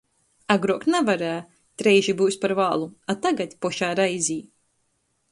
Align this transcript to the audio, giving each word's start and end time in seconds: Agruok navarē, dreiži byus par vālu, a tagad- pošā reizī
Agruok 0.53 0.85
navarē, 0.93 1.33
dreiži 1.81 2.15
byus 2.21 2.37
par 2.45 2.53
vālu, 2.59 2.87
a 3.15 3.17
tagad- 3.25 3.53
pošā 3.67 3.91
reizī 4.01 4.39